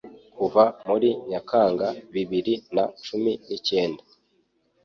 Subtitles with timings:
[0.37, 4.03] Kuva muri Nyakanga bibiri na cumi nikenda